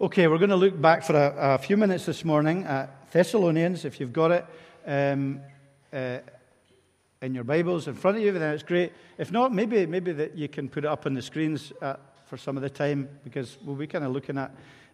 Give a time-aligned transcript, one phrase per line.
[0.00, 3.84] Okay, we're going to look back for a, a few minutes this morning at Thessalonians.
[3.84, 4.44] If you've got it
[4.84, 5.40] um,
[5.92, 6.18] uh,
[7.22, 8.92] in your Bibles in front of you, then it's great.
[9.18, 11.94] If not, maybe maybe that you can put it up on the screens uh,
[12.26, 14.50] for some of the time because we'll be kind of looking at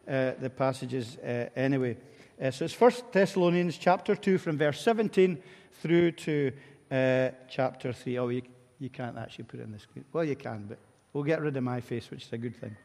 [0.06, 1.96] uh, the passages uh, anyway.
[2.38, 5.42] Uh, so it's First Thessalonians chapter two, from verse 17
[5.80, 6.52] through to
[6.90, 8.18] uh, chapter three.
[8.18, 8.42] Oh, you,
[8.78, 10.04] you can't actually put it on the screen.
[10.12, 10.76] Well, you can, but
[11.14, 12.76] we'll get rid of my face, which is a good thing.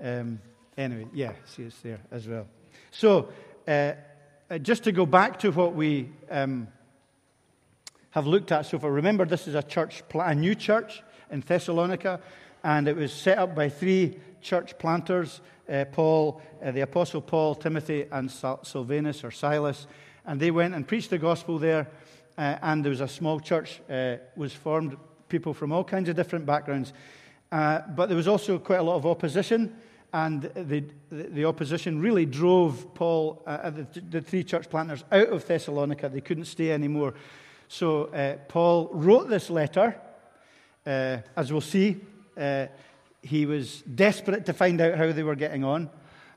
[0.00, 0.38] Um,
[0.78, 2.46] Anyway, yeah, see, it's there as well.
[2.92, 3.30] So,
[3.66, 3.94] uh,
[4.48, 6.68] uh, just to go back to what we um,
[8.10, 11.02] have looked at so far, remember this is a church, a new church
[11.32, 12.20] in Thessalonica,
[12.62, 17.56] and it was set up by three church planters uh, Paul, uh, the Apostle Paul,
[17.56, 19.88] Timothy, and Silvanus or Silas.
[20.24, 21.88] And they went and preached the gospel there,
[22.38, 24.96] uh, and there was a small church uh, was formed,
[25.28, 26.92] people from all kinds of different backgrounds.
[27.50, 29.76] but there was also quite a lot of opposition
[30.12, 35.28] and the, the opposition really drove Paul, uh, uh, the, the, three church planters, out
[35.28, 36.08] of Thessalonica.
[36.08, 37.14] They couldn't stay anymore.
[37.68, 40.00] So uh, Paul wrote this letter.
[40.86, 42.00] Uh, as we'll see,
[42.38, 42.66] uh,
[43.22, 45.90] he was desperate to find out how they were getting on.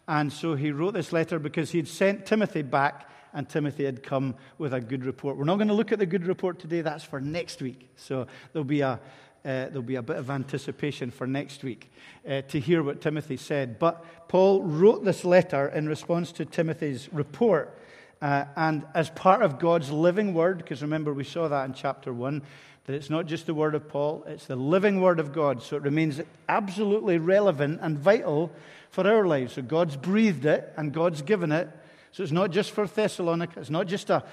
[0.08, 4.36] And so he wrote this letter because he'd sent Timothy back, and Timothy had come
[4.58, 5.38] with a good report.
[5.38, 7.90] We're not going to look at the good report today, that's for next week.
[7.96, 9.00] So there'll be a,
[9.44, 11.92] uh, there'll be a bit of anticipation for next week
[12.30, 13.80] uh, to hear what Timothy said.
[13.80, 17.78] But Paul wrote this letter in response to Timothy's report.
[18.22, 22.14] Uh, and as part of God's living word, because remember we saw that in chapter
[22.14, 22.44] 1,
[22.86, 25.64] that it's not just the word of Paul, it's the living word of God.
[25.64, 28.52] So it remains absolutely relevant and vital
[28.92, 29.54] for our lives.
[29.54, 31.70] So God's breathed it and God's given it.
[32.12, 34.24] So it's not just for Thessalonica, it's not just a,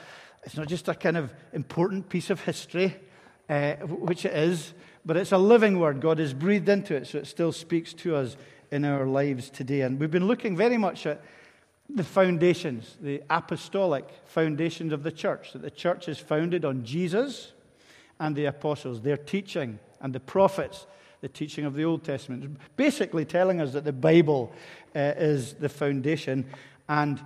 [0.45, 2.97] it's not just a kind of important piece of history,
[3.49, 4.75] uh, which it is,
[5.09, 6.03] but it's a living word.
[6.03, 8.37] God has breathed into it, so it still speaks to us
[8.71, 9.81] in our lives today.
[9.81, 11.23] And we've been looking very much at
[11.89, 17.53] the foundations, the apostolic foundations of the church, that the church is founded on Jesus
[18.21, 20.87] and the apostles, their teaching, and the prophets,
[21.23, 22.59] the teaching of the Old Testament.
[22.77, 24.53] Basically, telling us that the Bible
[24.95, 26.45] uh, is the foundation,
[26.87, 27.19] and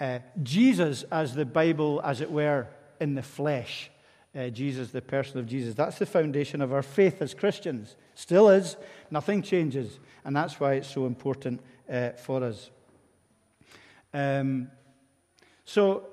[0.00, 2.66] uh, Jesus as the Bible, as it were,
[2.98, 3.88] in the flesh
[4.36, 5.74] uh, Jesus, the person of Jesus.
[5.74, 7.96] That's the foundation of our faith as Christians.
[8.14, 8.76] Still is.
[9.10, 9.98] Nothing changes.
[10.24, 11.60] And that's why it's so important
[11.90, 12.70] uh, for us.
[14.14, 14.70] Um,
[15.64, 16.06] so,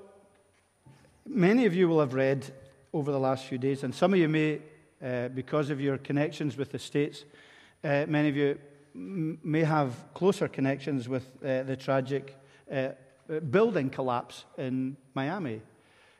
[1.26, 2.44] many of you will have read
[2.92, 4.60] over the last few days, and some of you may,
[5.04, 7.24] uh, because of your connections with the States,
[7.84, 8.58] uh, many of you
[8.94, 12.36] m- may have closer connections with uh, the tragic
[12.72, 12.88] uh,
[13.50, 15.60] building collapse in Miami.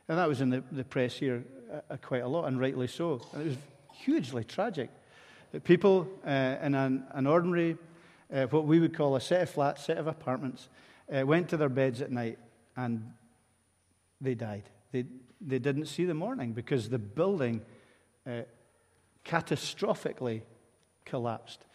[0.07, 3.21] And that was in the, the press here uh, quite a lot, and rightly so.
[3.33, 3.57] And it was
[3.93, 4.89] hugely tragic.
[5.51, 7.77] That people uh, in an, an ordinary,
[8.33, 10.69] uh, what we would call a set of flats, set of apartments,
[11.13, 12.39] uh, went to their beds at night
[12.77, 13.11] and
[14.21, 14.63] they died.
[14.91, 15.05] They,
[15.41, 17.61] they didn't see the morning because the building
[18.25, 18.41] uh,
[19.25, 20.41] catastrophically
[21.03, 21.65] collapsed.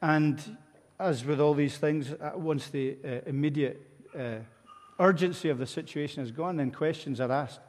[0.00, 0.56] And
[1.00, 2.96] as with all these things, uh, once the
[3.26, 3.86] immediate
[4.98, 7.60] urgency of the situation is gone, then questions are asked.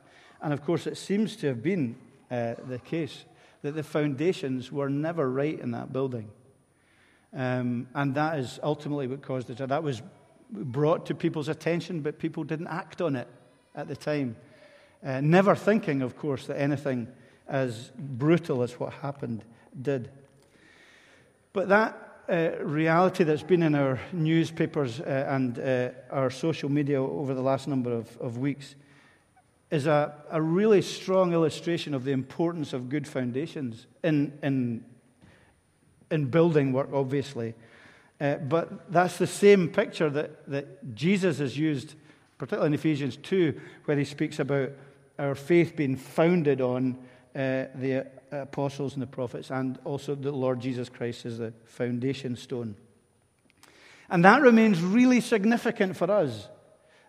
[0.41, 1.95] And of course, it seems to have been
[2.29, 3.25] uh, the case
[3.61, 6.29] that the foundations were never right in that building.
[7.33, 9.57] Um, and that is ultimately what caused it.
[9.57, 10.01] That was
[10.49, 13.27] brought to people's attention, but people didn't act on it
[13.75, 14.35] at the time.
[15.03, 17.07] Uh, never thinking, of course, that anything
[17.47, 19.43] as brutal as what happened
[19.79, 20.09] did.
[21.53, 27.01] But that uh, reality that's been in our newspapers uh, and uh, our social media
[27.01, 28.75] over the last number of, of weeks
[29.71, 34.83] is a, a really strong illustration of the importance of good foundations in, in,
[36.11, 37.55] in building work, obviously.
[38.19, 41.95] Uh, but that's the same picture that, that Jesus has used,
[42.37, 44.71] particularly in Ephesians 2, where he speaks about
[45.17, 46.97] our faith being founded on
[47.33, 52.35] uh, the apostles and the prophets, and also the Lord Jesus Christ as the foundation
[52.35, 52.75] stone.
[54.09, 56.49] And that remains really significant for us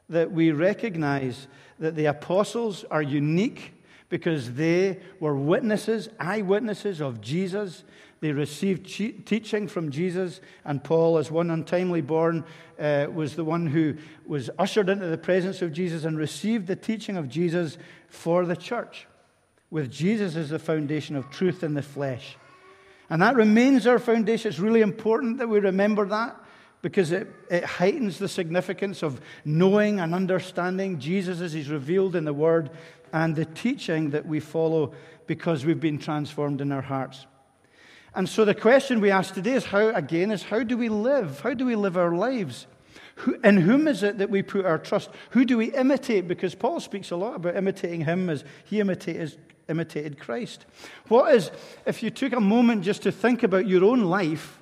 [0.09, 1.47] that we recognize
[1.79, 3.73] that the apostles are unique
[4.09, 7.83] because they were witnesses, eyewitnesses of Jesus.
[8.21, 12.45] They received teaching from Jesus, and Paul, as one untimely born,
[12.79, 13.97] uh, was the one who
[14.27, 17.79] was ushered into the presence of Jesus and received the teaching of Jesus
[18.09, 19.09] for the church,
[19.71, 22.37] with Jesus as the foundation of truth in the flesh.
[23.11, 24.51] And that remains our foundation.
[24.51, 26.37] It's really important that we remember that
[26.83, 32.25] because it, it heightens the significance of knowing and understanding Jesus as he's revealed in
[32.25, 32.71] the Word
[33.13, 34.93] and the teaching that we follow
[35.27, 37.27] because we've been transformed in our hearts.
[38.15, 41.41] And so the question we ask today is how, again, is how do we live?
[41.41, 42.67] How do we live our lives?
[43.17, 45.11] Who, in whom is it that we put our trust?
[45.31, 46.29] Who do we imitate?
[46.29, 49.39] Because Paul speaks a lot about imitating him as he imitated,
[49.69, 50.67] imitated Christ.
[51.09, 51.51] What is,
[51.87, 54.59] if you took a moment just to think about your own life,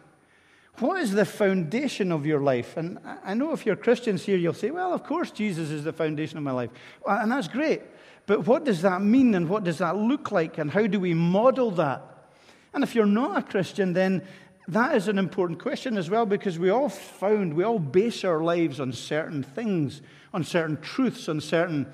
[0.81, 2.77] what is the foundation of your life?
[2.77, 5.93] And I know if you're Christians here, you'll say, well, of course, Jesus is the
[5.93, 6.71] foundation of my life.
[7.06, 7.82] And that's great.
[8.27, 11.15] But what does that mean and what does that look like and how do we
[11.15, 12.29] model that?
[12.73, 14.23] And if you're not a Christian, then
[14.69, 18.41] that is an important question as well because we all found, we all base our
[18.41, 20.00] lives on certain things,
[20.32, 21.87] on certain truths, on certain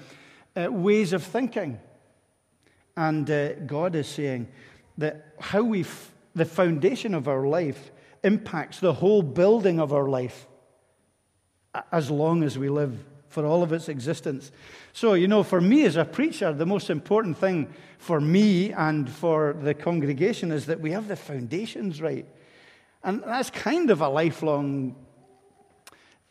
[0.55, 1.81] uh, ways of thinking.
[2.97, 4.49] And uh, God is saying
[4.99, 7.91] that how we, f- the foundation of our life
[8.27, 10.47] impacts the whole building of our life
[11.93, 14.51] as long as we live for all of its existence.
[14.93, 19.09] So, you know, for me as a preacher, the most important thing for me and
[19.09, 22.27] for the congregation is that we have the foundations right.
[23.05, 24.97] And that's kind of a lifelong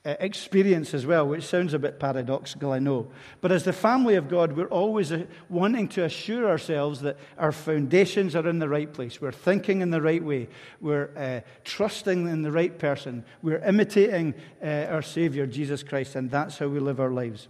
[0.06, 3.08] experience as well, which sounds a bit paradoxical, I know.
[3.42, 7.52] But as the family of God, we're always uh, wanting to assure ourselves that our
[7.52, 9.20] foundations are in the right place.
[9.20, 10.48] We're thinking in the right way.
[10.80, 13.26] We're uh, trusting in the right person.
[13.42, 17.48] We're imitating uh, our Savior, Jesus Christ, and that's how we live our lives.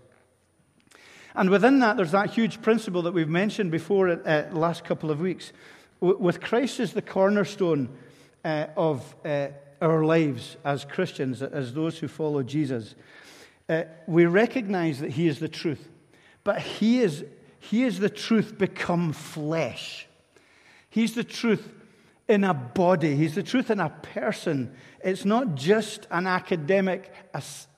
[1.36, 5.19] And within that, there's that huge principle that we've mentioned before uh, last couple of
[5.19, 5.52] weeks.
[6.00, 7.90] with Christ as the cornerstone,
[8.46, 9.48] uh, of uh,
[9.81, 12.95] our lives as Christians, as those who follow Jesus,
[13.69, 15.89] uh, we recognize that He is the truth.
[16.44, 17.24] But He is,
[17.60, 20.07] he is the truth become flesh.
[20.89, 21.68] He's the truth
[22.27, 24.74] in a body, He's the truth in a person.
[25.04, 27.12] It's not just an academic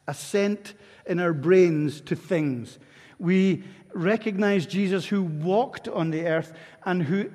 [0.07, 0.73] assent
[1.05, 2.79] in our brains to things.
[3.19, 6.53] We recognize Jesus who walked on the earth
[6.85, 7.31] and who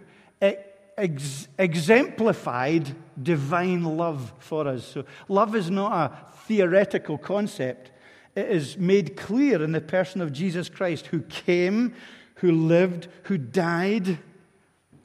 [1.03, 4.87] ex- exemplified divine love for us.
[4.87, 7.91] So, love is not a theoretical concept,
[8.35, 11.95] it is made clear in the person of Jesus Christ, who came,
[12.37, 14.19] who lived, who died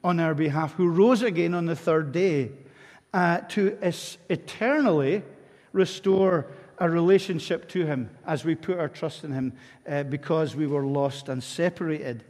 [0.02, 2.52] on our behalf, who rose again on the third day
[3.12, 5.22] uh, to es- eternally
[5.72, 6.46] restore
[6.78, 9.52] a relationship to Him as we put our trust in Him
[9.86, 12.24] uh, because we were lost and separated.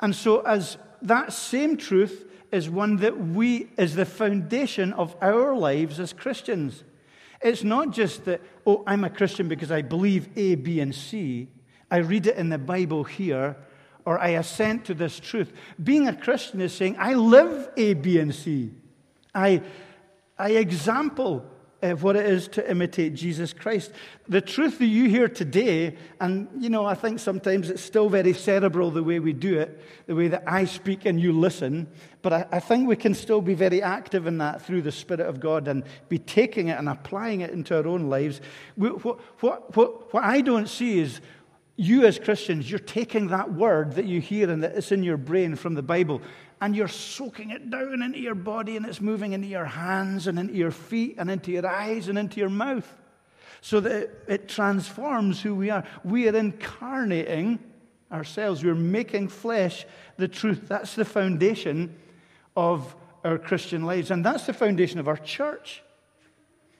[0.00, 5.54] And so, as that same truth is one that we is the foundation of our
[5.54, 6.84] lives as Christians.
[7.40, 11.48] It's not just that, oh, I'm a Christian because I believe A, B, and C.
[11.90, 13.56] I read it in the Bible here,
[14.04, 15.52] or I assent to this truth.
[15.82, 18.72] Being a Christian is saying, I live A, B, and C.
[19.34, 19.62] I,
[20.38, 21.44] I example
[21.82, 23.92] uh, what it is to imitate Jesus Christ.
[24.28, 28.32] The truth that you hear today, and you know, I think sometimes it's still very
[28.32, 31.86] cerebral the way we do it, the way that I speak and you listen,
[32.22, 35.26] but I, I think we can still be very active in that through the Spirit
[35.26, 38.40] of God and be taking it and applying it into our own lives.
[38.74, 39.04] what,
[39.42, 41.20] what, what, what I don't see is
[41.76, 45.16] you as Christians, you're taking that word that you hear and that is in your
[45.16, 46.20] brain from the Bible
[46.60, 50.38] and you're soaking it down into your body and it's moving into your hands and
[50.38, 52.96] into your feet and into your eyes and into your mouth
[53.60, 55.84] so that it, transforms who we are.
[56.04, 57.58] We are incarnating
[58.10, 59.84] ourselves, we're making flesh
[60.16, 60.68] the truth.
[60.68, 61.94] That's the foundation
[62.56, 62.94] of
[63.24, 65.82] our Christian lives, and that's the foundation of our church.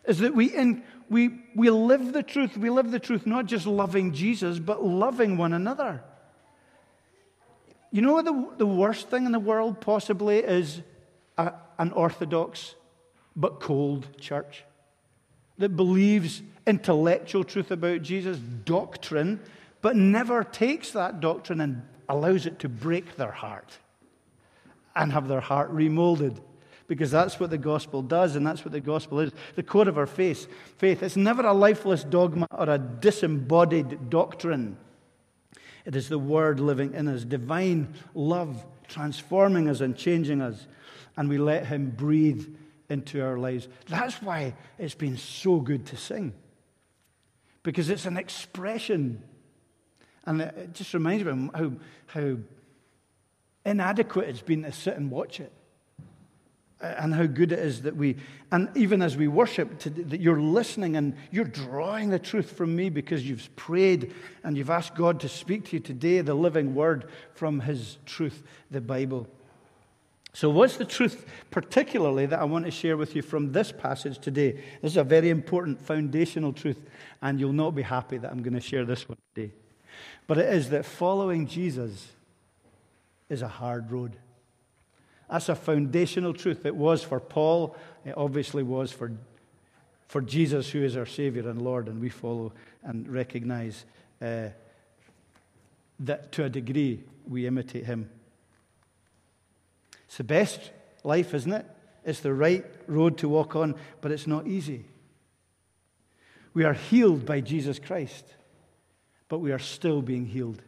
[0.04, 2.56] Is that we, in, we, we live the truth.
[2.56, 6.02] We live the truth not just loving Jesus, but loving one another.
[7.90, 10.82] You know the, the worst thing in the world possibly is
[11.36, 12.74] a, an orthodox
[13.34, 14.64] but cold church
[15.58, 19.40] that believes intellectual truth about Jesus, doctrine,
[19.80, 23.78] but never takes that doctrine and allows it to break their heart
[24.94, 26.40] and have their heart remolded.
[26.86, 29.30] Because that's what the gospel does, and that's what the gospel is.
[29.56, 31.02] The core of our faith, faith.
[31.02, 34.78] It's never a lifeless dogma or a disembodied doctrine.
[35.88, 40.66] It is the Word living in us, divine love transforming us and changing us,
[41.16, 42.46] and we let Him breathe
[42.90, 43.68] into our lives.
[43.88, 46.34] That's why it's been so good to sing,
[47.62, 49.22] because it's an expression.
[50.26, 51.72] And it just reminds me how,
[52.08, 52.36] how
[53.64, 55.52] inadequate it's been to sit and watch it
[56.80, 58.16] and how good it is that we,
[58.52, 62.74] and even as we worship, to, that you're listening and you're drawing the truth from
[62.76, 66.74] me because you've prayed and you've asked God to speak to you today, the living
[66.74, 69.26] word from His truth, the Bible.
[70.34, 74.18] So, what's the truth, particularly, that I want to share with you from this passage
[74.18, 74.52] today?
[74.80, 76.78] This is a very important foundational truth,
[77.20, 79.52] and you'll not be happy that I'm going to share this one today.
[80.28, 82.12] But it is that following Jesus
[83.28, 84.16] is a hard road.
[85.30, 86.64] That's a foundational truth.
[86.64, 89.12] It was for Paul, it obviously was for
[90.08, 93.84] for Jesus, who is our Savior and Lord, and we follow and recognize
[94.22, 94.48] uh,
[96.00, 98.08] that to a degree we imitate Him.
[100.06, 100.70] It's the best
[101.04, 101.66] life, isn't it?
[102.04, 104.86] It's the right road to walk on, but it's not easy.
[106.54, 108.24] We are healed by Jesus Christ,
[109.28, 110.62] but we are still being healed.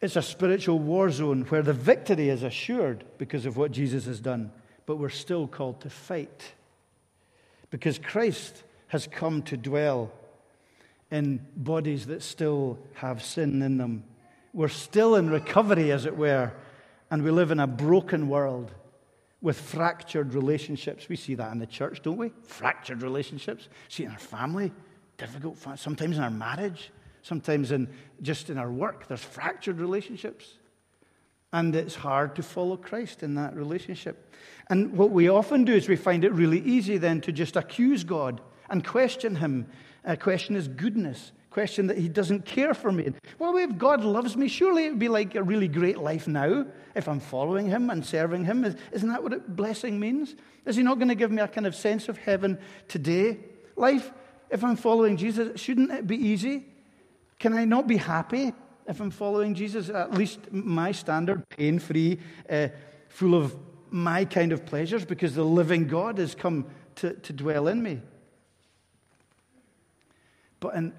[0.00, 4.20] It's a spiritual war zone where the victory is assured because of what Jesus has
[4.20, 4.52] done,
[4.86, 6.52] but we're still called to fight
[7.70, 10.10] because Christ has come to dwell
[11.10, 14.04] in bodies that still have sin in them.
[14.52, 16.52] We're still in recovery, as it were,
[17.10, 18.72] and we live in a broken world
[19.40, 21.08] with fractured relationships.
[21.08, 22.32] We see that in the church, don't we?
[22.42, 23.68] Fractured relationships.
[23.88, 24.72] See it in our family,
[25.16, 26.90] difficult, sometimes in our marriage,
[27.28, 27.88] sometimes in
[28.22, 29.06] just in our work.
[29.06, 30.54] There's fractured relationships.
[31.52, 34.34] And it's hard to follow Christ in that relationship.
[34.68, 38.04] And what we often do is we find it really easy then to just accuse
[38.04, 39.66] God and question Him,
[40.04, 43.12] uh, question His goodness, question that He doesn't care for me.
[43.38, 46.66] Well, if God loves me, surely it would be like a really great life now
[46.94, 48.64] if I'm following Him and serving Him.
[48.92, 50.34] Isn't that what it, blessing means?
[50.66, 52.58] Is He not going to give me a kind of sense of heaven
[52.88, 53.38] today?
[53.74, 54.12] Life,
[54.50, 56.66] if I'm following Jesus, shouldn't it be easy?
[57.38, 58.52] Can I not be happy
[58.86, 59.88] if I'm following Jesus?
[59.88, 62.18] At least my standard, pain free,
[62.50, 62.68] uh,
[63.08, 63.56] full of
[63.90, 66.66] my kind of pleasures, because the living God has come
[66.96, 68.00] to, to dwell in me.
[70.60, 70.92] But in,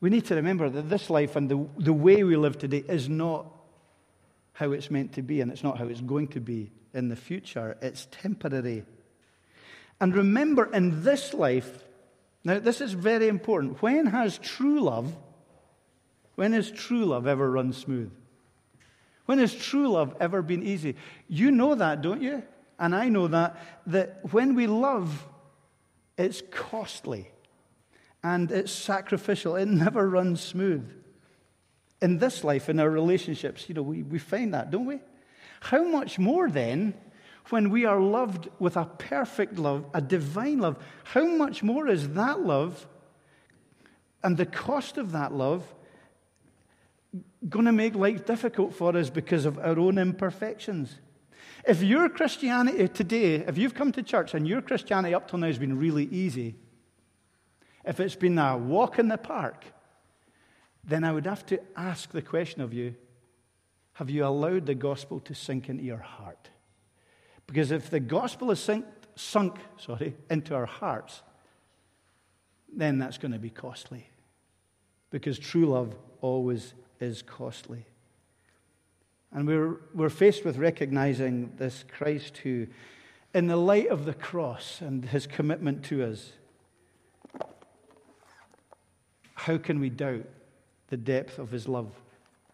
[0.00, 3.08] we need to remember that this life and the, the way we live today is
[3.08, 3.46] not
[4.52, 7.16] how it's meant to be, and it's not how it's going to be in the
[7.16, 7.76] future.
[7.82, 8.84] It's temporary.
[10.00, 11.84] And remember, in this life,
[12.44, 13.82] now this is very important.
[13.82, 15.16] When has true love,
[16.34, 18.12] when has true love ever run smooth?
[19.26, 20.96] When has true love ever been easy?
[21.28, 22.42] You know that, don't you?
[22.78, 25.26] And I know that, that when we love,
[26.18, 27.30] it's costly
[28.22, 29.56] and it's sacrificial.
[29.56, 30.90] It never runs smooth.
[32.02, 35.00] In this life, in our relationships, you know, we, we find that, don't we?
[35.60, 36.94] How much more then
[37.48, 40.82] when we are loved with a perfect love, a divine love?
[41.04, 42.86] How much more is that love
[44.22, 45.62] and the cost of that love
[47.48, 50.96] going to make life difficult for us because of our own imperfections?
[51.66, 55.46] If your Christianity today, if you've come to church and your Christianity up till now
[55.46, 56.56] has been really easy,
[57.84, 59.64] if it's been a walk in the park,
[60.82, 62.94] then I would have to ask the question of you
[63.94, 66.48] have you allowed the gospel to sink into your heart?
[67.46, 71.22] Because if the gospel is sink, sunk sorry, into our hearts,
[72.76, 74.08] then that's going to be costly.
[75.10, 77.84] Because true love always is costly.
[79.32, 82.66] And we're, we're faced with recognizing this Christ who,
[83.34, 86.32] in the light of the cross and his commitment to us,
[89.34, 90.24] how can we doubt
[90.88, 91.90] the depth of his love?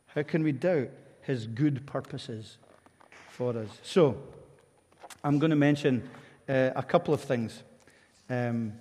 [0.09, 0.89] How can we doubt
[1.23, 2.57] his good purposes
[3.29, 3.69] for us?
[3.83, 4.21] So,
[5.23, 6.09] I'm going to mention
[6.49, 7.63] uh, a couple of things.
[8.29, 8.73] Um,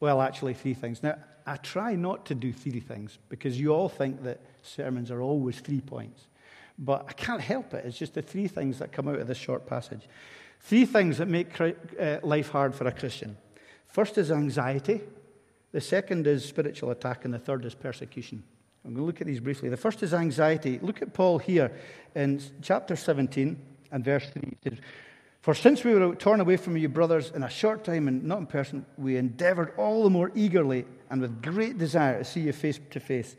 [0.00, 1.02] well, actually, three things.
[1.02, 5.22] Now, I try not to do three things because you all think that sermons are
[5.22, 6.28] always three points.
[6.78, 7.84] But I can't help it.
[7.84, 10.08] It's just the three things that come out of this short passage.
[10.60, 13.36] Three things that make uh, life hard for a Christian.
[13.86, 15.00] First is anxiety.
[15.72, 18.42] The second is spiritual attack, and the third is persecution.
[18.84, 19.68] I'm going to look at these briefly.
[19.68, 20.78] The first is anxiety.
[20.80, 21.72] Look at Paul here
[22.14, 23.60] in chapter 17
[23.90, 24.42] and verse 3.
[24.42, 24.78] It says,
[25.42, 28.38] For since we were torn away from you, brothers, in a short time and not
[28.38, 32.52] in person, we endeavored all the more eagerly and with great desire to see you
[32.52, 33.36] face to face.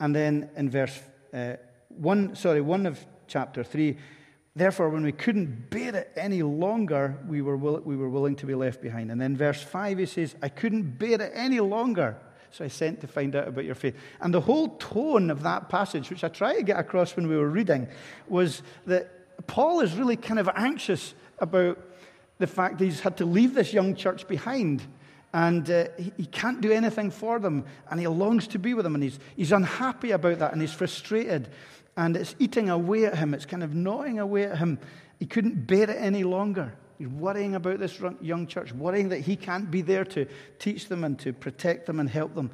[0.00, 0.98] And then in verse
[1.32, 1.54] uh,
[1.88, 3.96] 1, sorry, 1 of chapter 3,
[4.56, 8.46] Therefore, when we couldn't bear it any longer, we were, will, we were willing to
[8.46, 9.12] be left behind.
[9.12, 12.16] And then verse 5, he says, I couldn't bear it any longer.
[12.52, 13.94] So I sent to find out about your faith.
[14.18, 17.36] And the whole tone of that passage, which I tried to get across when we
[17.36, 17.86] were reading,
[18.28, 21.78] was that Paul is really kind of anxious about
[22.38, 24.80] the fact that he's had to leave this young church behind.
[25.36, 27.66] And uh, he, he, can't do anything for them.
[27.90, 28.94] And he longs to be with them.
[28.94, 30.52] And he's, he's unhappy about that.
[30.52, 31.50] And he's frustrated
[31.94, 33.34] and it's eating away at him.
[33.34, 34.78] It's kind of gnawing away at him.
[35.18, 36.72] He couldn't bear it any longer.
[36.96, 40.26] He's worrying about this young church, worrying that he can't be there to
[40.58, 42.50] teach them and to protect them and help them.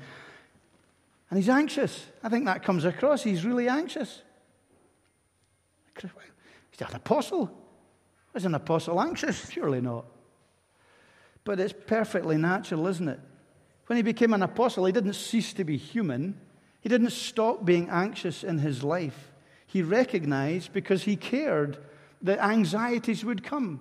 [1.31, 2.05] And he's anxious.
[2.21, 3.23] I think that comes across.
[3.23, 4.23] He's really anxious.
[6.01, 7.49] He's an apostle.
[8.35, 9.51] Is an apostle anxious?
[9.51, 10.05] Surely not.
[11.45, 13.21] But it's perfectly natural, isn't it?
[13.87, 16.41] When he became an apostle, he didn't cease to be human.
[16.81, 19.33] He didn't stop being anxious in his life
[19.73, 21.79] he recognized because he cared
[22.21, 23.81] that anxieties would come.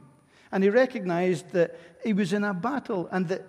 [0.49, 3.45] And he recognized that he was in a battle and that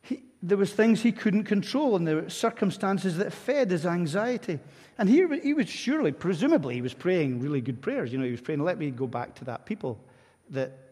[0.00, 4.58] he, there was things he couldn't control and there were circumstances that fed his anxiety.
[4.96, 8.12] And he, he was surely, presumably, he was praying really good prayers.
[8.12, 9.98] You know, he was praying, let me go back to that people,
[10.48, 10.85] that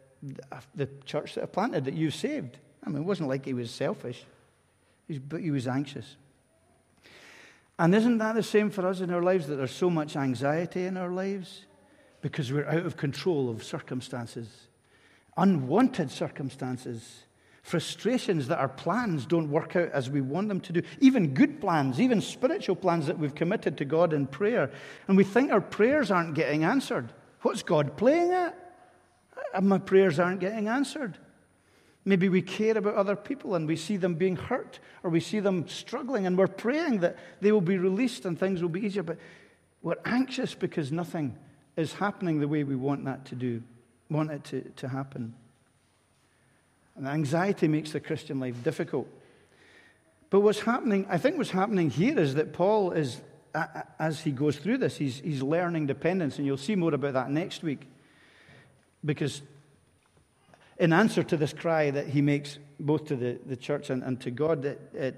[0.74, 2.58] the church that I planted, that you saved.
[2.84, 4.24] I mean, it wasn't like he was selfish,
[5.28, 6.16] but he was anxious.
[7.78, 10.84] And isn't that the same for us in our lives, that there's so much anxiety
[10.84, 11.66] in our lives?
[12.20, 14.48] Because we're out of control of circumstances,
[15.36, 17.24] unwanted circumstances
[17.64, 21.62] frustrations that our plans don't work out as we want them to do, even good
[21.62, 24.70] plans, even spiritual plans that we've committed to God in prayer,
[25.08, 27.10] and we think our prayers aren't getting answered.
[27.40, 28.63] What's God playing at?
[29.54, 31.16] And my prayers aren't getting answered.
[32.04, 35.40] Maybe we care about other people and we see them being hurt or we see
[35.40, 39.02] them struggling and we're praying that they will be released and things will be easier,
[39.02, 39.16] but
[39.80, 41.38] we're anxious because nothing
[41.76, 43.62] is happening the way we want that to do,
[44.10, 45.34] want it to, to happen.
[46.96, 49.08] And anxiety makes the Christian life difficult.
[50.30, 53.20] But what's happening, I think what's happening here is that Paul is,
[53.98, 56.38] as he goes through this, he's, he's learning dependence.
[56.38, 57.86] And you'll see more about that next week.
[59.04, 59.42] Because
[60.78, 64.20] in answer to this cry that he makes both to the, the church and, and
[64.20, 65.14] to God, that,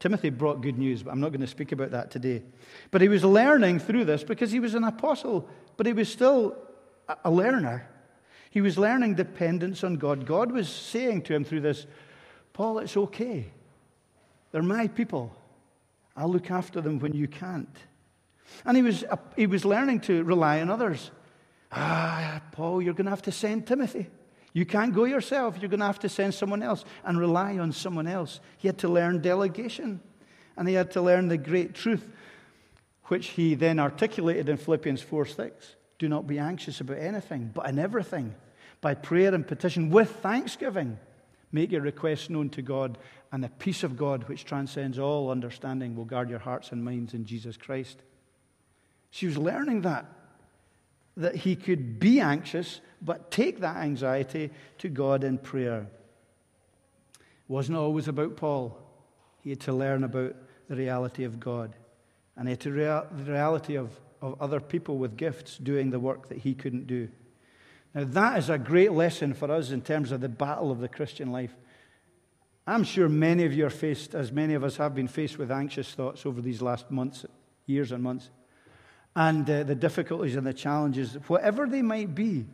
[0.00, 2.42] Timothy brought good news, but I'm not going to speak about that today.
[2.90, 5.46] But he was learning through this because he was an apostle,
[5.76, 6.56] but he was still
[7.06, 7.86] a, a learner.
[8.50, 10.26] He was learning dependence on God.
[10.26, 11.86] God was saying to him through this,
[12.54, 13.46] Paul, it's okay.
[14.52, 15.36] They're my people.
[16.16, 17.76] I'll look after them when you can't.
[18.64, 19.04] And he was,
[19.36, 21.10] he was learning to rely on others.
[21.72, 24.08] Ah, Paul, you're going to have to send Timothy.
[24.52, 25.56] You can't go yourself.
[25.60, 28.40] You're going to have to send someone else and rely on someone else.
[28.58, 30.00] He had to learn delegation.
[30.56, 32.06] And he had to learn the great truth,
[33.04, 35.76] which he then articulated in Philippians 4 6.
[35.98, 38.34] Do not be anxious about anything, but in everything,
[38.80, 40.98] by prayer and petition with thanksgiving,
[41.52, 42.98] make your requests known to God,
[43.32, 47.14] and the peace of God, which transcends all understanding, will guard your hearts and minds
[47.14, 47.98] in Jesus Christ.
[49.10, 50.06] She was learning that,
[51.16, 55.86] that he could be anxious, but take that anxiety to God in prayer.
[57.18, 58.78] It wasn't always about Paul.
[59.42, 60.36] He had to learn about
[60.68, 61.74] the reality of God,
[62.36, 63.90] and the reality of
[64.22, 67.08] of other people with gifts doing the work that he couldn't do.
[67.94, 70.88] Now, that is a great lesson for us in terms of the battle of the
[70.88, 71.54] Christian life.
[72.66, 75.50] I'm sure many of you are faced, as many of us have been faced with
[75.50, 77.24] anxious thoughts over these last months,
[77.66, 78.30] years and months,
[79.16, 82.46] and uh, the difficulties and the challenges, whatever they might be.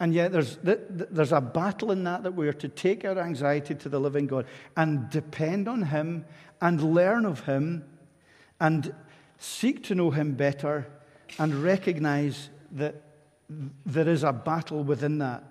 [0.00, 3.74] And yet, there's, there's a battle in that that we are to take our anxiety
[3.74, 6.24] to the living God and depend on Him
[6.60, 7.84] and learn of Him
[8.58, 8.94] and
[9.38, 10.86] seek to know Him better,
[11.38, 12.94] and recognize that
[13.86, 15.44] there is a battle within that.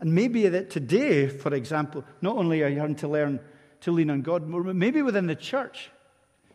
[0.00, 3.40] And maybe that today, for example, not only are you having to learn
[3.80, 5.90] to lean on God more, but maybe within the church,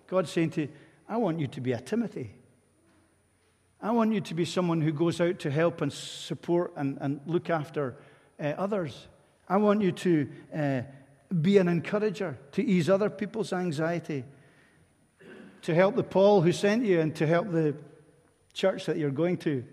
[0.08, 0.70] God's saying to you,
[1.12, 2.32] I want you to be a Timothy.
[3.82, 7.20] I want you to be someone who goes out to help and support and, and
[7.26, 7.98] look after
[8.40, 9.08] uh, others.
[9.50, 10.82] I want you to uh,
[11.42, 14.24] be an encourager, to ease other people's anxiety,
[15.64, 17.76] to help the Paul who sent you and to help the
[18.54, 19.66] church that you're going to.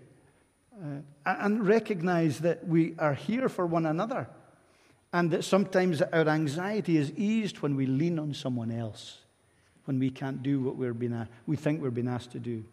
[0.75, 4.27] Uh, and recognize that we are here for one another.
[5.13, 9.19] And that sometimes our anxiety is eased when we lean on someone else,
[9.85, 12.63] when we can't do what we're being, we think we're being asked to do.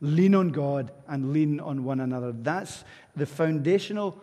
[0.00, 2.32] Lean on God and lean on one another.
[2.32, 4.20] That's the foundational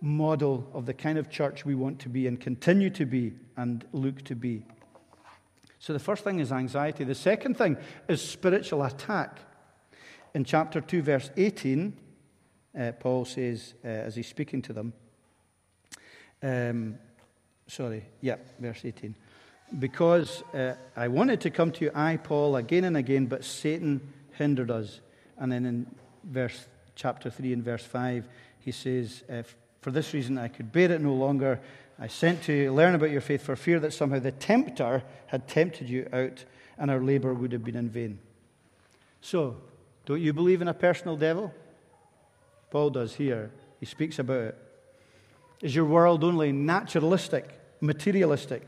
[0.00, 3.84] model of the kind of church we want to be and continue to be and
[3.92, 4.64] look to be.
[5.78, 7.04] So the first thing is anxiety.
[7.04, 9.40] The second thing is spiritual attack.
[10.34, 11.96] In chapter 2, verse 18,
[12.78, 14.92] uh, Paul says, uh, as he's speaking to them,
[16.42, 16.98] um,
[17.66, 19.14] sorry, yeah, verse 18.
[19.78, 24.00] Because uh, I wanted to come to you, I, Paul, again and again, but Satan
[24.32, 25.00] hindered us.
[25.38, 25.86] And then in
[26.24, 28.26] verse chapter 3 and verse 5,
[28.60, 29.42] he says, uh,
[29.80, 31.60] For this reason I could bear it no longer.
[31.98, 35.88] I sent to learn about your faith for fear that somehow the tempter had tempted
[35.88, 36.44] you out
[36.78, 38.18] and our labor would have been in vain.
[39.20, 39.56] So,
[40.06, 41.54] don't you believe in a personal devil?
[42.70, 43.50] Paul does here.
[43.78, 44.58] He speaks about it.
[45.60, 47.48] Is your world only naturalistic,
[47.80, 48.62] materialistic?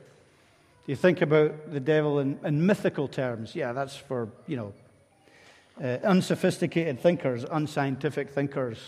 [0.85, 3.55] Do you think about the devil in, in mythical terms?
[3.55, 4.73] Yeah, that's for, you know,
[5.81, 8.79] uh, unsophisticated thinkers, unscientific thinkers.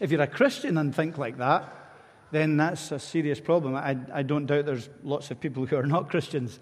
[0.00, 1.72] If you're a Christian and think like that,
[2.32, 3.76] then that's a serious problem.
[3.76, 6.58] I, I don't doubt there's lots of people who are not Christians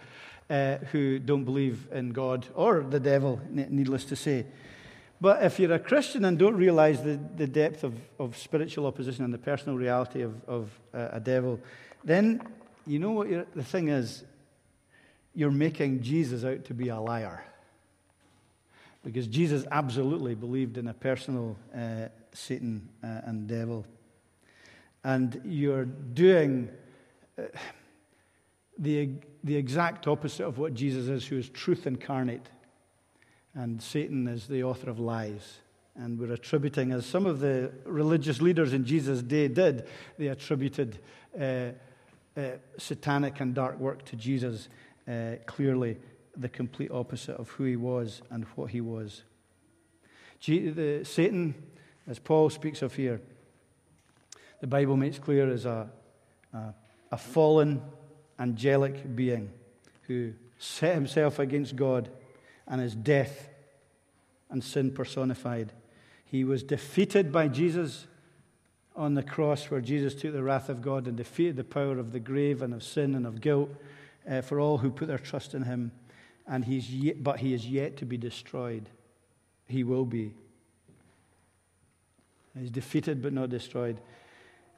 [0.51, 4.45] uh, who don't believe in God or the devil, needless to say.
[5.23, 9.25] But if you're a Christian and don't realize the, the depth of, of spiritual opposition
[9.25, 11.61] and the personal reality of, of uh, a devil,
[12.05, 12.43] then
[12.87, 14.25] you know what the thing is?
[15.35, 17.45] You're making Jesus out to be a liar.
[19.05, 23.87] Because Jesus absolutely believed in a personal uh, Satan uh, and devil.
[25.05, 26.69] And you're doing
[27.39, 27.43] uh,
[28.79, 29.11] the,
[29.45, 32.49] the exact opposite of what Jesus is, who is truth incarnate.
[33.55, 35.59] And Satan is the author of lies.
[35.97, 39.87] And we're attributing, as some of the religious leaders in Jesus' day did,
[40.19, 40.99] they attributed
[41.41, 41.71] uh,
[42.41, 44.69] uh, satanic and dark work to Jesus,
[45.09, 45.99] uh, clearly
[46.37, 49.23] the complete opposite of who he was and what he was.
[50.47, 51.55] the, Satan,
[52.07, 53.21] as Paul speaks of here,
[54.61, 55.91] the Bible makes clear is a,
[56.53, 56.75] a,
[57.13, 57.83] a fallen
[58.39, 59.51] angelic being
[60.03, 62.09] who set himself against God
[62.67, 63.49] and is death
[64.51, 65.73] and sin personified.
[66.25, 68.07] He was defeated by Jesus
[68.97, 72.13] on the cross, where Jesus took the wrath of God and defeated the power of
[72.13, 73.71] the grave and of sin and of guilt
[74.29, 75.93] uh, for all who put their trust in him.
[76.47, 78.89] And he's yet, but he is yet to be destroyed.
[79.67, 80.35] He will be.
[82.59, 84.01] He's defeated but not destroyed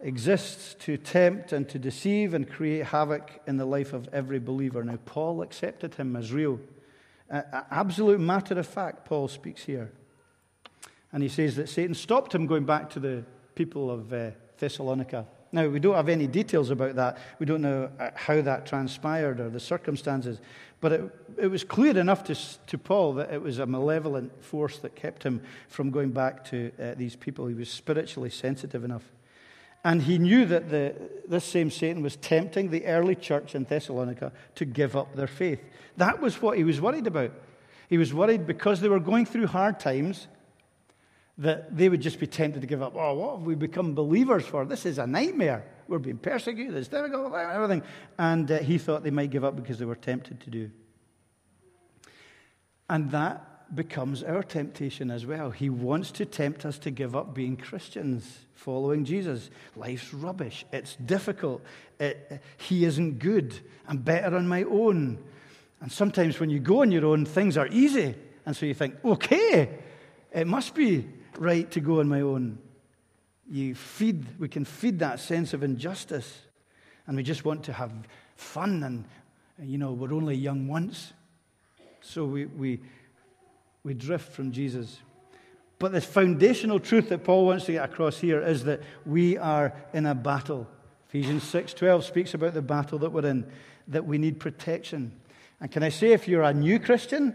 [0.03, 4.83] exists to tempt and to deceive and create havoc in the life of every believer.
[4.83, 6.61] Now, Paul accepted him as real.
[7.31, 9.92] Uh, absolute matter of fact, Paul speaks here.
[11.12, 15.27] And he says that Satan stopped him going back to the people of uh, Thessalonica.
[15.55, 17.19] Now, we don't have any details about that.
[17.38, 20.41] We don't know uh, how that transpired or the circumstances.
[20.81, 21.03] But it,
[21.43, 22.35] it was clear enough to,
[22.67, 26.73] to Paul that it was a malevolent force that kept him from going back to
[26.81, 27.47] uh, these people.
[27.47, 29.05] He was spiritually sensitive enough.
[29.85, 30.95] And he knew that the,
[31.29, 35.61] this same Satan was tempting the early church in Thessalonica to give up their faith.
[35.99, 37.33] That was what he was worried about.
[37.88, 40.29] He was worried because they were going through hard times
[41.38, 42.95] that they would just be tempted to give up.
[42.95, 44.64] Oh, what have we become believers for?
[44.64, 45.64] This is a nightmare.
[45.88, 46.77] We're being persecuted.
[46.77, 47.83] It's difficult, everything.
[48.18, 50.71] And uh, he thought they might give up because they were tempted to do.
[52.88, 55.51] And that becomes our temptation as well.
[55.51, 59.51] He wants to tempt us to give up being Christians, following Jesus.
[59.75, 60.66] Life's rubbish.
[60.73, 61.62] It's difficult.
[61.99, 63.59] It, he isn't good.
[63.88, 65.18] I'm better on my own.
[65.81, 68.14] And sometimes when you go on your own, things are easy.
[68.45, 69.79] And so you think, okay,
[70.31, 72.59] it must be right to go on my own.
[73.51, 76.40] You feed, we can feed that sense of injustice.
[77.07, 77.92] And we just want to have
[78.37, 79.05] fun and,
[79.61, 81.12] you know, we're only young once.
[82.01, 82.81] So we, we
[83.85, 84.99] we drift from Jesus.
[85.79, 89.75] But the foundational truth that Paul wants to get across here is that we are
[89.92, 90.68] in a battle.
[91.09, 93.45] Ephesians 6:12 speaks about the battle that we're in,
[93.88, 95.12] that we need protection.
[95.61, 97.35] And can I say, if you're a new Christian,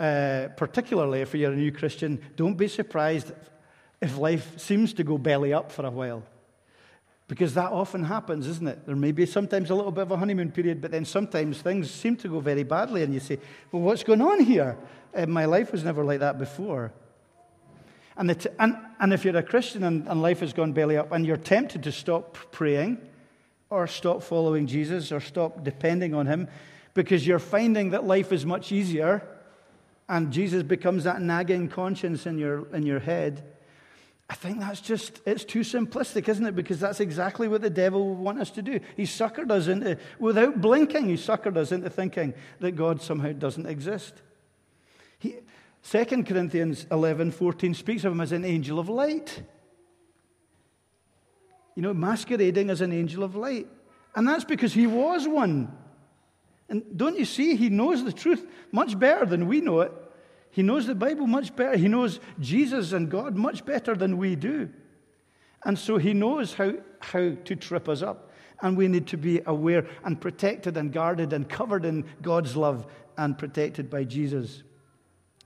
[0.00, 3.32] uh, particularly if you're a new Christian, don't be surprised
[4.00, 6.22] if life seems to go belly up for a while.
[7.28, 8.86] Because that often happens, isn't it?
[8.86, 11.90] There may be sometimes a little bit of a honeymoon period, but then sometimes things
[11.90, 13.38] seem to go very badly, and you say,
[13.70, 14.76] Well, what's going on here?
[15.14, 16.92] Uh, my life was never like that before.
[18.16, 21.12] And, t- and, and if you're a Christian and, and life has gone belly up,
[21.12, 22.98] and you're tempted to stop praying,
[23.68, 26.48] or stop following Jesus, or stop depending on Him,
[26.94, 29.22] because you're finding that life is much easier,
[30.10, 33.42] and Jesus becomes that nagging conscience in your, in your head
[34.30, 36.54] I think that's just, it's too simplistic, isn't it?
[36.54, 38.78] Because that's exactly what the devil will want us to do.
[38.96, 43.66] He suckered us into, without blinking, he suckered us into thinking that God somehow doesn't
[43.66, 44.14] exist.
[45.18, 45.34] He,
[45.82, 49.42] 2 Corinthians 11 14 speaks of him as an angel of light.
[51.74, 53.66] You know, masquerading as an angel of light.
[54.14, 55.76] And that's because he was one.
[56.70, 59.92] And don't you see, he knows the truth much better than we know it.
[60.52, 61.76] He knows the Bible much better.
[61.76, 64.70] He knows Jesus and God much better than we do.
[65.64, 68.30] And so he knows how, how to trip us up.
[68.62, 72.86] And we need to be aware and protected and guarded and covered in God's love
[73.16, 74.62] and protected by Jesus.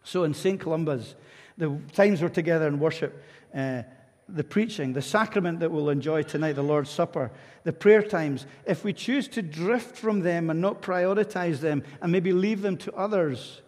[0.02, 0.60] So in St.
[0.60, 1.14] Columba's,
[1.56, 3.22] the times we're together in worship,
[3.54, 3.82] uh,
[4.28, 7.30] the preaching, the sacrament that we'll enjoy tonight, the Lord's Supper,
[7.64, 12.10] the prayer times, if we choose to drift from them and not prioritize them and
[12.10, 13.60] maybe leave them to others,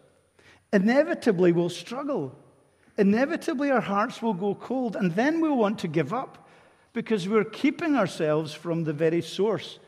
[0.72, 2.36] inevitably we'll struggle.
[2.98, 6.48] Inevitably, our hearts will go cold, and then we'll want to give up
[6.94, 9.78] because we're keeping ourselves from the very source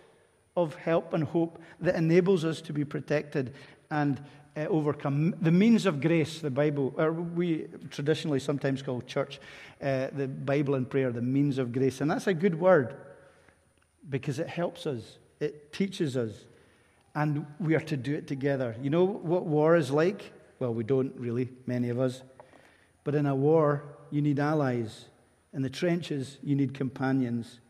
[0.56, 3.54] of help and hope that enables us to be protected
[3.90, 4.20] and
[4.58, 5.34] uh, overcome.
[5.40, 9.40] The means of grace, the Bible, or we traditionally sometimes call church,
[9.80, 12.00] uh, the Bible and prayer, the means of grace.
[12.00, 12.96] And that's a good word
[14.08, 16.32] because it helps us, it teaches us,
[17.14, 18.74] and we are to do it together.
[18.82, 20.32] You know what war is like?
[20.58, 22.22] Well, we don't really, many of us.
[23.04, 25.04] But in a war, you need allies.
[25.52, 27.60] In the trenches, you need companions.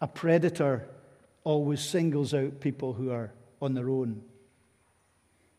[0.00, 0.88] A predator
[1.44, 4.22] always singles out people who are on their own.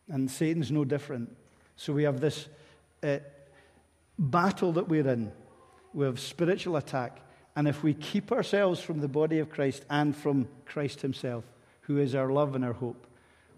[0.10, 1.36] And Satan's no different.
[1.76, 2.48] So we have this
[3.04, 3.18] uh,
[4.18, 5.32] battle that we're in.
[5.94, 7.20] We have spiritual attack.
[7.56, 11.44] And if we keep ourselves from the body of Christ and from Christ Himself,
[11.82, 13.08] who is our love and our hope,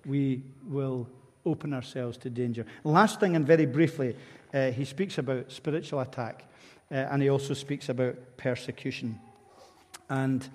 [0.06, 1.08] we will
[1.46, 2.66] open ourselves to danger.
[2.84, 4.16] Last thing, and very briefly,
[4.54, 6.46] uh, he speaks about spiritual attack,
[6.92, 9.20] uh, and he also speaks about persecution.
[10.10, 10.48] And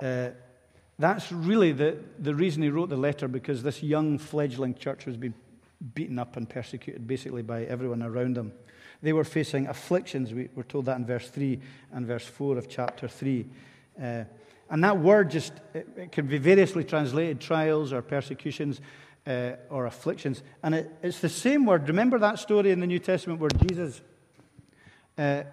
[0.00, 0.30] uh,
[1.00, 5.16] that's really the, the reason he wrote the letter, because this young fledgling church was
[5.16, 5.34] being
[5.94, 8.52] beaten up and persecuted basically by everyone around them.
[9.02, 10.34] They were facing afflictions.
[10.34, 11.58] We were told that in verse 3
[11.92, 13.46] and verse 4 of chapter 3.
[14.00, 14.24] Uh,
[14.68, 18.82] and that word just, it, it, can be variously translated trials or persecutions
[19.26, 20.42] uh, or afflictions.
[20.62, 21.88] And it, it's the same word.
[21.88, 24.02] Remember that story in the New Testament where Jesus,
[25.16, 25.44] uh,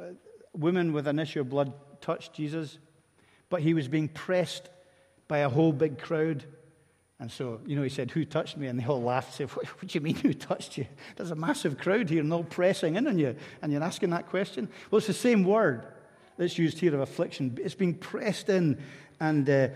[0.00, 0.14] a
[0.54, 2.78] woman with an issue of blood touched Jesus,
[3.50, 4.70] but he was being pressed
[5.28, 6.44] by a whole big crowd.
[7.18, 8.68] And so, you know, he said, Who touched me?
[8.68, 10.86] And they all laughed, and said, what, what do you mean, who touched you?
[11.16, 14.28] There's a massive crowd here and all pressing in on you, and you're asking that
[14.28, 14.68] question?
[14.90, 15.86] Well, it's the same word
[16.38, 17.58] that's used here of affliction.
[17.60, 18.80] It's being pressed in
[19.20, 19.68] and uh,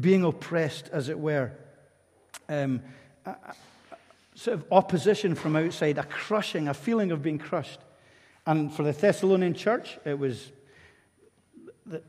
[0.00, 1.52] being oppressed, as it were.
[2.48, 2.82] Um,
[3.24, 3.54] a, a,
[4.34, 7.80] sort of opposition from outside, a crushing, a feeling of being crushed.
[8.46, 10.52] And for the Thessalonian church, it was
[11.86, 12.02] the,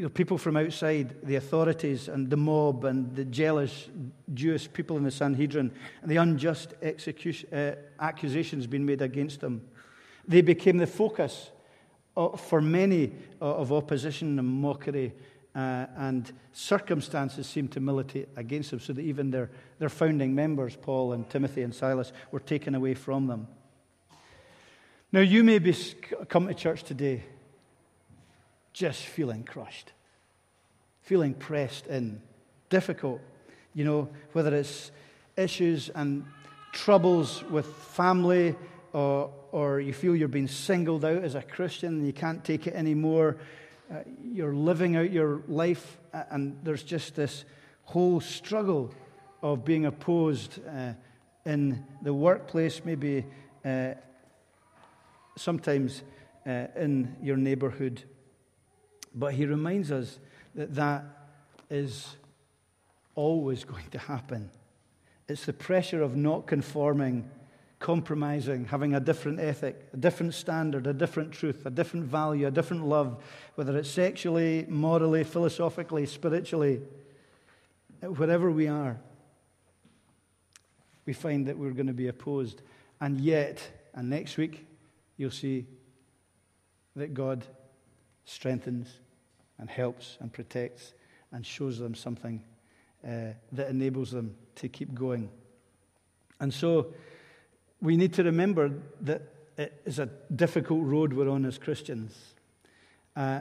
[0.00, 3.90] you know, people from outside, the authorities and the mob and the jealous
[4.32, 9.60] Jewish people in the Sanhedrin, and the unjust execution, uh, accusations being made against them.
[10.26, 11.50] They became the focus
[12.16, 15.12] of, for many of opposition and mockery,
[15.54, 20.78] uh, and circumstances seemed to militate against them, so that even their, their founding members,
[20.80, 23.48] Paul and Timothy and Silas, were taken away from them.
[25.12, 25.76] Now, you may be
[26.30, 27.22] come to church today
[28.72, 29.92] just feeling crushed,
[31.02, 32.20] feeling pressed in,
[32.68, 33.20] difficult.
[33.74, 34.90] You know, whether it's
[35.36, 36.24] issues and
[36.72, 38.56] troubles with family,
[38.92, 42.66] or, or you feel you're being singled out as a Christian and you can't take
[42.66, 43.36] it anymore.
[43.92, 47.44] Uh, you're living out your life, and there's just this
[47.84, 48.92] whole struggle
[49.42, 50.92] of being opposed uh,
[51.44, 53.24] in the workplace, maybe
[53.64, 53.94] uh,
[55.36, 56.02] sometimes
[56.46, 58.02] uh, in your neighborhood.
[59.14, 60.18] But he reminds us
[60.54, 61.04] that that
[61.68, 62.16] is
[63.14, 64.50] always going to happen.
[65.28, 67.30] It's the pressure of not conforming,
[67.78, 72.50] compromising, having a different ethic, a different standard, a different truth, a different value, a
[72.50, 73.22] different love,
[73.54, 76.80] whether it's sexually, morally, philosophically, spiritually,
[78.00, 78.98] wherever we are.
[81.06, 82.62] We find that we're going to be opposed.
[83.00, 83.60] And yet,
[83.94, 84.66] and next week,
[85.16, 85.66] you'll see
[86.96, 87.44] that God
[88.24, 88.88] strengthens
[89.58, 90.94] and helps and protects
[91.32, 92.42] and shows them something
[93.04, 95.30] uh, that enables them to keep going.
[96.40, 96.94] And so
[97.80, 99.22] we need to remember that
[99.56, 102.16] it is a difficult road we're on as Christians.
[103.14, 103.40] Uh,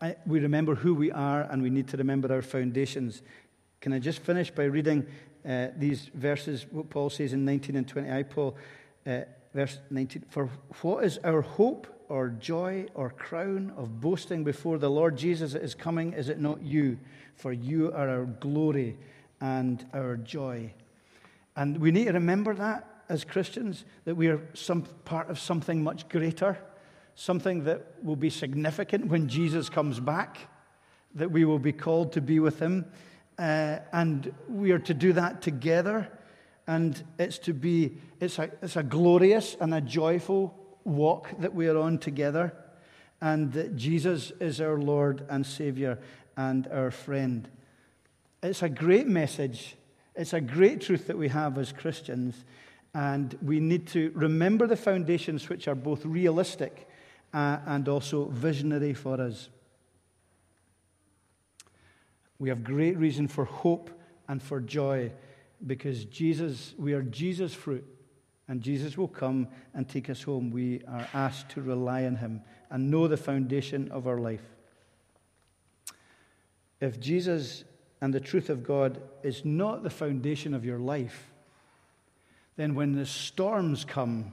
[0.00, 3.22] I, we remember who we are and we need to remember our foundations.
[3.80, 5.06] Can I just finish by reading
[5.48, 8.10] uh, these verses, what Paul says in 19 and 20?
[8.10, 8.56] I, Paul,
[9.06, 9.20] uh,
[9.54, 10.24] verse 19.
[10.28, 10.50] For
[10.82, 15.74] what is our hope or joy or crown of boasting before the Lord Jesus is
[15.74, 16.98] coming, is it not you?
[17.36, 18.96] For you are our glory
[19.40, 20.72] and our joy.
[21.56, 25.82] And we need to remember that as Christians, that we are some part of something
[25.82, 26.58] much greater,
[27.14, 30.38] something that will be significant when Jesus comes back,
[31.14, 32.86] that we will be called to be with him.
[33.38, 36.08] Uh, and we are to do that together.
[36.66, 41.68] And it's to be, it's a, it's a glorious and a joyful walk that we
[41.68, 42.52] are on together,
[43.20, 45.98] and that Jesus is our Lord and Savior
[46.36, 47.48] and our friend.
[48.42, 49.76] It's a great message.
[50.14, 52.44] It's a great truth that we have as Christians,
[52.92, 56.88] and we need to remember the foundations which are both realistic
[57.32, 59.48] uh, and also visionary for us.
[62.38, 63.90] We have great reason for hope
[64.28, 65.12] and for joy
[65.66, 67.84] because Jesus, we are Jesus' fruit.
[68.48, 70.50] And Jesus will come and take us home.
[70.50, 74.44] We are asked to rely on him and know the foundation of our life.
[76.80, 77.64] If Jesus
[78.00, 81.30] and the truth of God is not the foundation of your life,
[82.56, 84.32] then when the storms come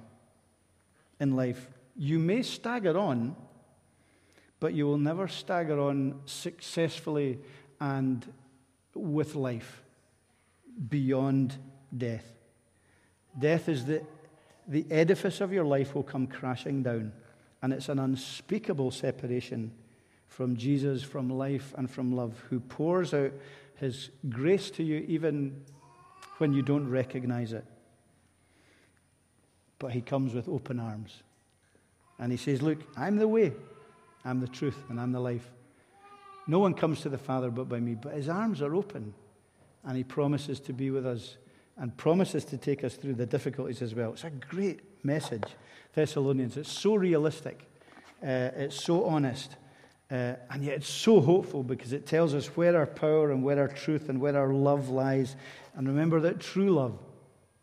[1.19, 3.35] in life, you may stagger on,
[4.59, 7.39] but you will never stagger on successfully
[7.79, 8.31] and
[8.93, 9.83] with life
[10.89, 11.55] beyond
[11.95, 12.40] death.
[13.37, 14.03] Death is the,
[14.67, 17.13] the edifice of your life will come crashing down.
[17.61, 19.71] And it's an unspeakable separation
[20.27, 23.31] from Jesus, from life, and from love, who pours out
[23.75, 25.63] his grace to you even
[26.37, 27.65] when you don't recognize it.
[29.77, 31.21] But he comes with open arms.
[32.19, 33.53] And he says, Look, I'm the way,
[34.23, 35.49] I'm the truth, and I'm the life.
[36.47, 37.95] No one comes to the Father but by me.
[37.95, 39.13] But his arms are open,
[39.83, 41.37] and he promises to be with us
[41.77, 44.13] and promises to take us through the difficulties as well.
[44.13, 45.43] It's a great message,
[45.93, 46.57] Thessalonians.
[46.57, 47.67] It's so realistic,
[48.21, 49.55] uh, it's so honest,
[50.09, 53.59] uh, and yet it's so hopeful because it tells us where our power and where
[53.59, 55.35] our truth and where our love lies.
[55.75, 56.99] And remember that true love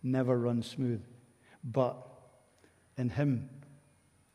[0.02, 1.02] never runs smooth,
[1.62, 1.96] but
[2.96, 3.48] in Him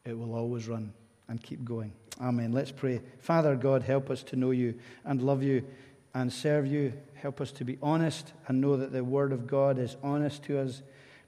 [0.06, 0.94] it will always run
[1.28, 1.94] and keep going.
[2.22, 2.52] Amen.
[2.52, 3.02] Let's pray.
[3.20, 5.66] Father God, help us to know you and love you
[6.14, 6.94] and serve you.
[7.16, 10.60] Help us to be honest and know that the Word of God is honest to
[10.60, 10.82] us,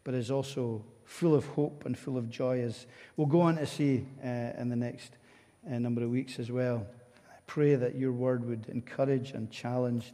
[0.03, 3.65] but is also full of hope and full of joy, as we'll go on to
[3.65, 5.17] see uh, in the next
[5.69, 6.85] uh, number of weeks as well.
[7.29, 10.13] I pray that your Word would encourage and challenge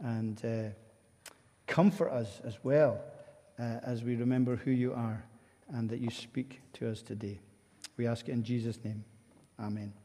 [0.00, 1.32] and uh,
[1.66, 3.00] comfort us as well
[3.58, 5.24] uh, as we remember who you are
[5.72, 7.40] and that you speak to us today.
[7.96, 9.04] We ask it in Jesus' name.
[9.58, 10.03] Amen.